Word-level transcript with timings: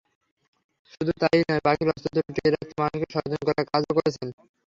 শুধু 0.93 1.11
তা-ই 1.21 1.41
নয়, 1.41 1.61
পাখির 1.65 1.91
অস্তিত্ব 1.91 2.17
টিকিয়ে 2.27 2.51
রাখতে 2.51 2.73
মানুষকে 2.77 3.07
সচেতন 3.13 3.41
করার 3.47 3.65
কাজও 3.71 3.95
করছেন। 3.97 4.27